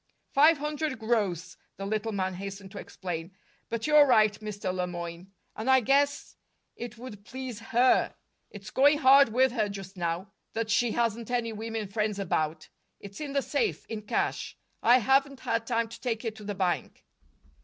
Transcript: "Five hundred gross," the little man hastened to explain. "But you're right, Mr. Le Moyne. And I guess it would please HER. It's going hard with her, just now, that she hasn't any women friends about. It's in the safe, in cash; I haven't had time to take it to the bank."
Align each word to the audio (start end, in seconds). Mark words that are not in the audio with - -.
"Five 0.31 0.57
hundred 0.57 0.97
gross," 0.97 1.57
the 1.77 1.85
little 1.85 2.11
man 2.11 2.33
hastened 2.33 2.71
to 2.71 2.79
explain. 2.79 3.35
"But 3.69 3.85
you're 3.85 4.07
right, 4.07 4.33
Mr. 4.39 4.73
Le 4.73 4.87
Moyne. 4.87 5.31
And 5.55 5.69
I 5.69 5.79
guess 5.81 6.37
it 6.75 6.97
would 6.97 7.23
please 7.23 7.59
HER. 7.59 8.15
It's 8.49 8.71
going 8.71 8.97
hard 8.97 9.29
with 9.29 9.51
her, 9.51 9.69
just 9.69 9.97
now, 9.97 10.31
that 10.53 10.71
she 10.71 10.93
hasn't 10.93 11.29
any 11.29 11.53
women 11.53 11.87
friends 11.87 12.17
about. 12.17 12.67
It's 12.99 13.21
in 13.21 13.33
the 13.33 13.43
safe, 13.43 13.85
in 13.85 14.01
cash; 14.01 14.57
I 14.81 14.97
haven't 14.97 15.41
had 15.41 15.67
time 15.67 15.87
to 15.89 16.01
take 16.01 16.25
it 16.25 16.35
to 16.37 16.43
the 16.43 16.55
bank." 16.55 17.05